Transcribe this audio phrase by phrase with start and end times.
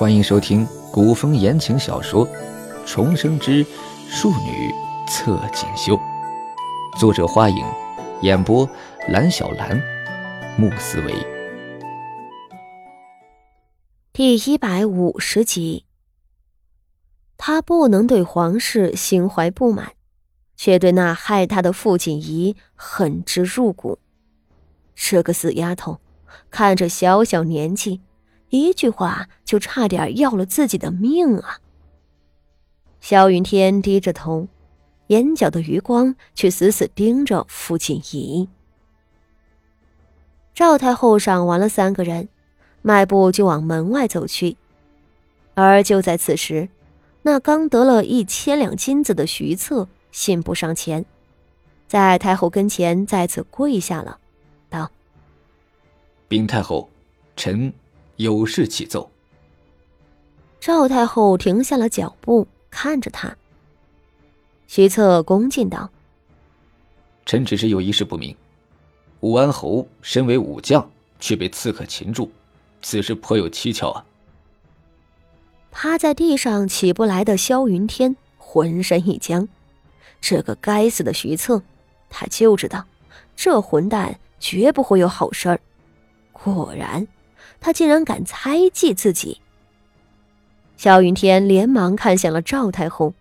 [0.00, 2.26] 欢迎收听古风言情小说
[2.86, 3.62] 《重生之
[4.08, 4.74] 庶女
[5.06, 5.94] 侧锦绣》，
[6.98, 7.62] 作者：花影，
[8.22, 8.66] 演播：
[9.10, 9.78] 蓝小兰、
[10.56, 11.14] 穆思维。
[14.14, 15.84] 第一百五十集，
[17.36, 19.92] 他不能对皇室心怀不满，
[20.56, 23.98] 却对那害他的傅锦仪恨之入骨。
[24.94, 26.00] 这个死丫头，
[26.50, 28.00] 看着小小年纪。
[28.50, 31.60] 一句话就差点要了自己的命啊！
[33.00, 34.48] 萧云天低着头，
[35.06, 38.48] 眼角的余光却死死盯着傅锦仪。
[40.52, 42.28] 赵太后赏完了三个人，
[42.82, 44.56] 迈步就往门外走去。
[45.54, 46.68] 而就在此时，
[47.22, 51.04] 那刚得了一千两金子的徐策信步上前，
[51.86, 54.18] 在太后跟前再次跪下了，
[54.68, 54.90] 道
[56.28, 56.90] ：“禀太后，
[57.36, 57.72] 臣。”
[58.20, 59.10] 有事启奏。
[60.60, 63.34] 赵太后停下了脚步，看着他。
[64.66, 65.90] 徐策恭敬道
[67.24, 68.36] ：“臣只是有一事不明，
[69.20, 70.86] 武安侯身为武将，
[71.18, 72.30] 却被刺客擒住，
[72.82, 74.04] 此事颇有蹊跷啊。”
[75.72, 79.48] 趴在地上起不来的萧云天浑身一僵，
[80.20, 81.62] 这个该死的徐策，
[82.10, 82.84] 他就知道，
[83.34, 85.58] 这混蛋绝不会有好事儿。
[86.34, 87.08] 果然。
[87.60, 89.40] 他竟然敢猜忌自己！
[90.76, 93.12] 萧云天连忙看向了赵太后，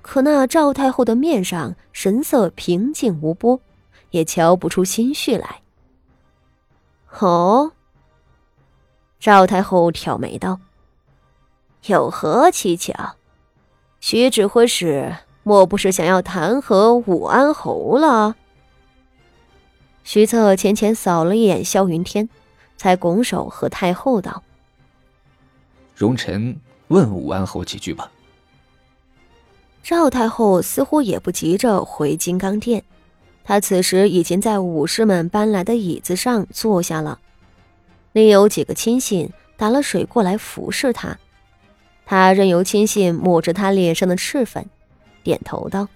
[0.00, 3.60] 可那赵太后的面上神色平静无波，
[4.10, 5.60] 也瞧不出心绪来。
[7.18, 7.72] 哦，
[9.20, 10.60] 赵太后挑眉道
[11.86, 13.16] ：“有何蹊跷？
[14.00, 18.36] 徐指挥使莫不是想要弹劾武安侯了？”
[20.04, 22.30] 徐策浅浅扫了一眼萧云天。
[22.78, 24.42] 才拱手和太后道
[25.94, 28.10] ：“容臣问武安侯几句吧。”
[29.82, 32.84] 赵太后似乎也不急着回金刚殿，
[33.42, 37.18] 她此时已经在武士们搬来的椅子上坐下了，
[38.12, 41.18] 另有几个亲信打了水过来服侍她。
[42.06, 44.66] 她任由亲信抹着她脸上的赤粉，
[45.22, 45.88] 点头道：“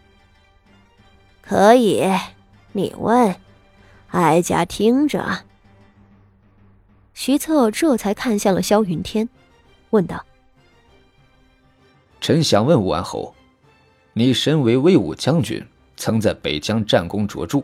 [1.42, 2.02] 可以，
[2.72, 3.36] 你问，
[4.08, 5.44] 哀家听着。”
[7.14, 9.28] 徐策这才看向了萧云天，
[9.90, 10.24] 问道
[12.20, 13.34] ：“臣想问武安侯，
[14.14, 15.64] 你身为威武将军，
[15.96, 17.62] 曾在北疆战功卓著，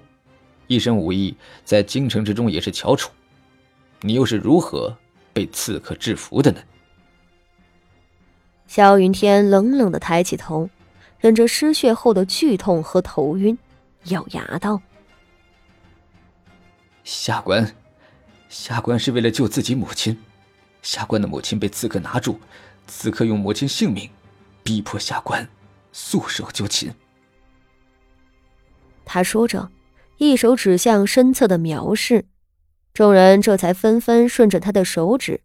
[0.66, 3.10] 一身武艺在京城之中也是翘楚，
[4.02, 4.96] 你又是如何
[5.32, 6.60] 被刺客制服的呢？”
[8.68, 10.68] 萧云天冷冷的抬起头，
[11.18, 13.58] 忍着失血后的剧痛和头晕，
[14.04, 14.80] 咬牙道
[17.02, 17.66] ：“下官。”
[18.48, 20.18] 下官是为了救自己母亲，
[20.82, 22.40] 下官的母亲被刺客拿住，
[22.86, 24.08] 刺客用母亲性命
[24.62, 25.46] 逼迫下官
[25.92, 26.92] 束手就擒。
[29.04, 29.70] 他说着，
[30.16, 32.26] 一手指向身侧的苗氏，
[32.94, 35.42] 众人这才纷纷顺着他的手指，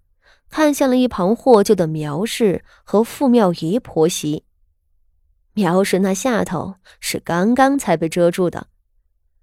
[0.49, 4.43] 看向了一旁获救的苗氏和傅妙仪婆媳。
[5.53, 8.67] 苗氏那下头是刚刚才被遮住的，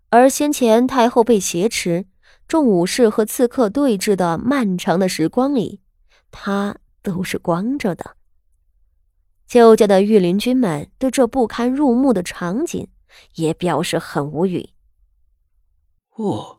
[0.09, 2.07] 而先前太后被挟持。
[2.51, 5.79] 众武士和刺客对峙的漫长的时光里，
[6.33, 8.17] 他都是光着的。
[9.47, 12.89] 旧家的御林军们对这不堪入目的场景
[13.37, 14.71] 也表示很无语。
[16.17, 16.59] 哦，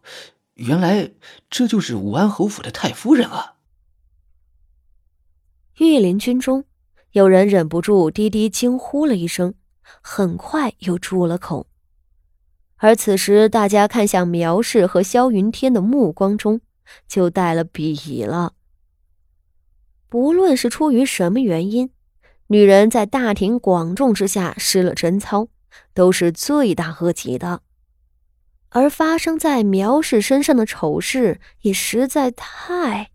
[0.54, 1.12] 原来
[1.50, 3.56] 这就是武安侯府的太夫人啊！
[5.80, 6.64] 御林军中
[7.12, 9.54] 有人忍不住低低惊呼了一声，
[10.02, 11.68] 很快又住了口。
[12.84, 16.62] 而此时，大家看向苗氏和萧云天的目光中，
[17.08, 18.54] 就带了鄙夷了。
[20.10, 21.92] 不论是出于什么原因，
[22.48, 25.48] 女人在大庭广众之下失了贞操，
[25.94, 27.62] 都是罪大恶极的。
[28.70, 33.12] 而发生在苗氏身上的丑事，也实在太……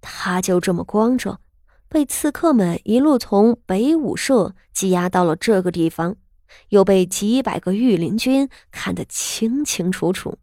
[0.00, 1.38] 她就这么光着，
[1.88, 6.16] 被刺客们一路从北武社羁押到了这个地方。
[6.68, 10.38] 又被几百个御林军看得清清楚楚。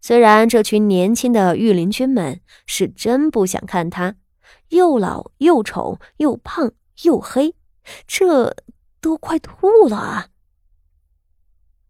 [0.00, 4.14] 虽然这群年轻的御林军们是真不想看他，
[4.68, 6.72] 又老又丑又胖
[7.02, 7.54] 又黑，
[8.06, 8.54] 这
[9.00, 10.28] 都快吐了啊！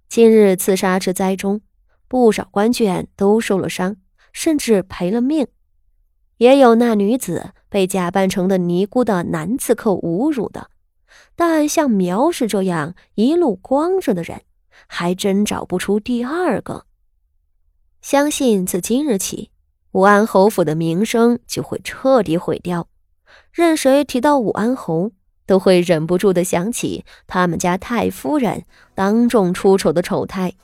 [0.09, 1.61] 今日刺杀之灾中，
[2.09, 3.97] 不少官眷都受了伤，
[4.33, 5.47] 甚至赔了命，
[6.39, 10.71] 也有那女子被假扮成的尼姑的男刺客侮辱的。
[11.35, 14.43] 但像苗氏这样一路光着的人，
[14.87, 16.87] 还真找不出第二个。
[18.01, 19.51] 相信自今日起，
[19.93, 22.89] 武安侯府的名声就会彻底毁掉，
[23.53, 25.11] 任谁提到武安侯，
[25.45, 28.65] 都会忍不住的想起他们家太夫人
[28.95, 30.55] 当众出丑的丑态，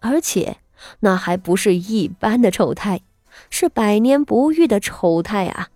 [0.00, 0.58] 而且
[1.00, 3.00] 那还不是一般的丑态，
[3.48, 5.68] 是百年不遇的丑态啊！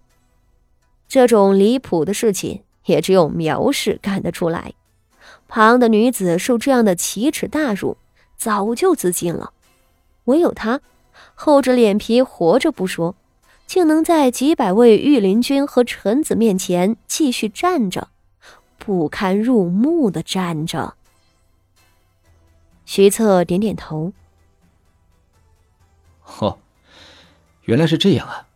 [1.09, 4.73] 这种离谱的事情，也只有苗氏干得出来。
[5.47, 7.97] 旁的女子受这样的奇耻大辱，
[8.37, 9.53] 早就自尽了，
[10.25, 10.81] 唯有她
[11.35, 13.15] 厚着脸皮活着不说。
[13.67, 18.11] 竟能在几百位御林军和臣子面前继续站着，
[18.79, 20.95] 不堪入目的站着。
[22.85, 24.13] 徐策点点头。
[26.39, 26.59] 哦，
[27.65, 28.47] 原来是这样啊！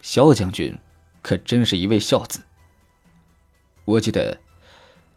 [0.00, 0.78] 萧将军
[1.20, 2.40] 可真是一位孝子。
[3.88, 4.38] 我记得，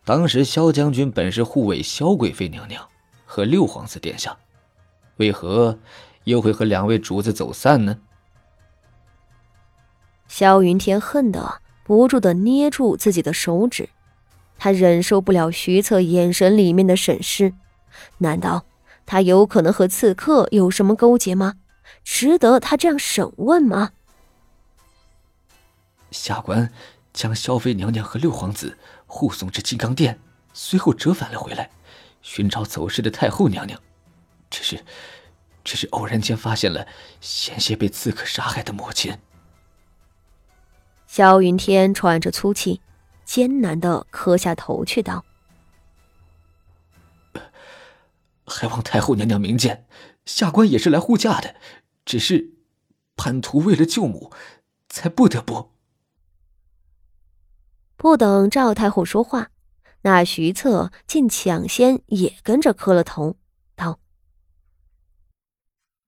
[0.05, 2.87] 当时萧将军本是护卫萧贵妃娘娘
[3.25, 4.37] 和六皇子殿下，
[5.17, 5.77] 为何
[6.23, 7.97] 又会和两位主子走散呢？
[10.29, 13.89] 萧云天恨得不住的捏住自己的手指，
[14.57, 17.53] 他忍受不了徐策眼神里面的审视。
[18.19, 18.63] 难道
[19.05, 21.55] 他有可能和刺客有什么勾结吗？
[22.05, 23.91] 值得他这样审问吗？
[26.09, 26.71] 下官
[27.13, 30.19] 将萧妃娘娘和六皇子护送至金刚殿，
[30.53, 31.69] 随后折返了回来，
[32.21, 33.79] 寻找走失的太后娘娘。
[34.49, 34.83] 只是，
[35.63, 36.87] 只是偶然间发现了
[37.19, 39.17] 险些被刺客杀害的母亲。
[41.07, 42.81] 萧云天喘着粗气，
[43.25, 45.25] 艰难的磕下头去道
[48.47, 49.85] ：“还望太后娘娘明鉴，
[50.25, 51.55] 下官也是来护驾的，
[52.05, 52.51] 只是
[53.17, 54.31] 叛徒为了救母，
[54.87, 55.71] 才不得不。”
[58.01, 59.51] 不等赵太后说话，
[60.01, 63.35] 那徐策竟抢先也跟着磕了头，
[63.75, 63.99] 道：“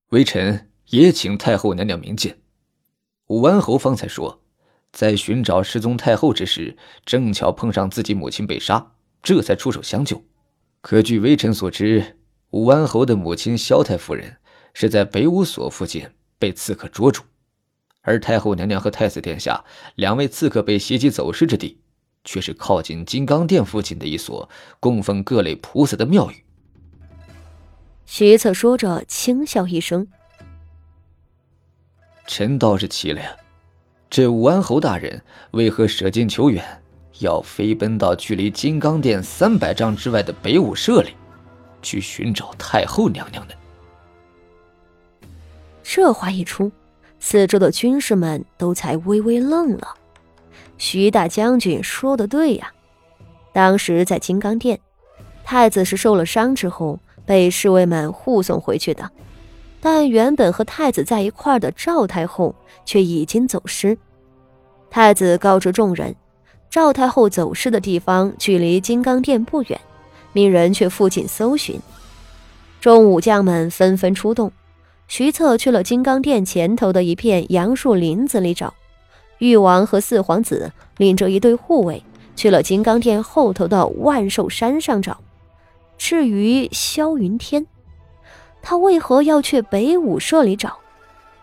[0.09, 2.39] 微臣也请太后娘娘明鉴。
[3.27, 4.41] 武安侯方才说。”
[4.91, 6.75] 在寻找失踪太后之时，
[7.05, 10.23] 正巧碰上自己母亲被杀，这才出手相救。
[10.81, 12.17] 可据微臣所知，
[12.49, 14.37] 武安侯的母亲萧太夫人
[14.73, 17.21] 是在北武所附近被刺客捉住，
[18.01, 19.63] 而太后娘娘和太子殿下
[19.93, 21.81] 两位刺客被袭击走失之地，
[22.23, 24.49] 却是靠近金刚殿附近的一所
[24.79, 26.43] 供奉各类菩萨的庙宇。
[28.05, 30.07] 徐策说着，轻笑一声
[32.27, 33.35] ：“臣倒是奇了呀。”
[34.09, 36.63] 这武安侯大人为何舍近求远，
[37.19, 41.15] 要飞奔到距离金刚殿三百丈之外的北武社里，
[41.81, 43.53] 去寻找太后娘娘呢？
[45.81, 46.71] 这话一出，
[47.19, 49.95] 四周的军士们都才微微愣了。
[50.83, 52.73] 徐大将军说的对呀，
[53.53, 54.77] 当时在金刚殿，
[55.45, 59.09] 太子是受了伤之后被侍卫们护送回去的。
[59.79, 62.53] 但原本和太子在一块的赵太后
[62.85, 63.97] 却已经走失。
[64.89, 66.13] 太子告知众人，
[66.69, 69.79] 赵太后走失的地方距离金刚殿不远，
[70.33, 71.79] 命人去附近搜寻。
[72.81, 74.51] 众武将们纷纷出动，
[75.07, 78.73] 徐策去了金刚殿前头的一片杨树林子里找，
[79.43, 82.01] 誉王和四皇子领着一队护卫
[82.35, 85.19] 去了金刚殿后头的万寿山上找。
[85.97, 87.67] 至于萧云天。
[88.65, 90.77] 他为何要去北武社里找？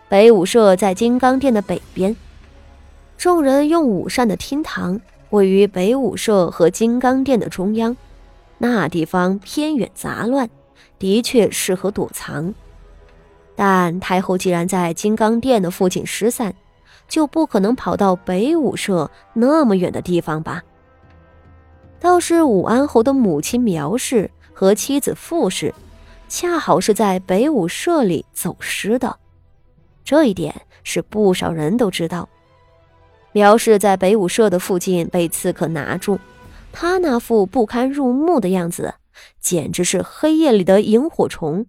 [0.08, 2.16] 北武社在金刚殿的北边。
[3.18, 4.98] 众人用午膳的厅堂
[5.28, 7.94] 位于北武社和金刚殿的中央，
[8.56, 10.48] 那地方偏远杂乱，
[10.98, 12.54] 的确适合躲藏。
[13.54, 16.54] 但太后既然在金刚殿的附近失散，
[17.10, 20.62] 就不可能跑到北武社那么远的地方吧？
[21.98, 25.74] 倒是武安侯的母亲苗氏和妻子傅氏。
[26.28, 29.16] 恰好是在北武社里走失的，
[30.04, 32.28] 这一点是不少人都知道。
[33.32, 36.20] 苗氏在北武社的附近被刺客拿住，
[36.70, 38.94] 他那副不堪入目的样子，
[39.40, 41.66] 简直是黑夜里的萤火虫，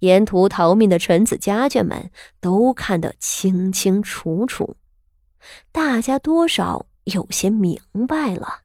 [0.00, 4.76] 沿途逃命的臣子家眷们都看得清清楚楚，
[5.72, 8.60] 大家多少有些明白了。